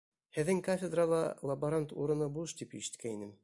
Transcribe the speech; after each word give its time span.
Һеҙҙең 0.37 0.61
кафедрала 0.67 1.19
лаборант 1.51 1.95
урыны 2.05 2.33
буш 2.39 2.57
тип 2.63 2.75
ишеткәйнем. 2.83 3.39